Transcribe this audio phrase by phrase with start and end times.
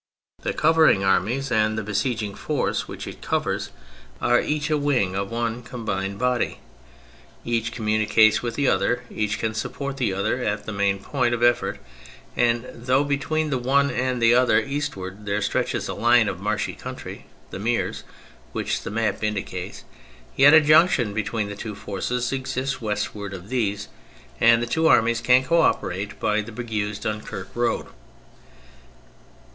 [0.41, 3.69] The covering army and the besieging force which it covers
[4.19, 8.55] are each a wing of one combined 192 THE FRENCH REVOLUTION body; each communicates with
[8.55, 11.77] the other, each can support the other at the main point of effort,
[12.35, 16.73] and though between the one and the other eastward there stretches a Hne of marshy
[16.73, 18.03] country— the" meres"
[18.53, 19.83] which the map indicates—
[20.35, 23.87] yet a junction between the two forces exists westward of these,
[24.39, 27.85] and the two armies can co operate by the Bergues Dunquerque road.